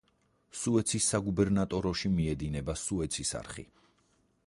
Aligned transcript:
სუეცის 0.61 1.09
საგუბერნატოროში 1.13 2.11
მიედინება 2.17 2.79
სუეცის 2.85 3.37
არხი. 3.45 3.71